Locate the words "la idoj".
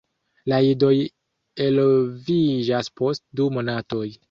0.51-0.93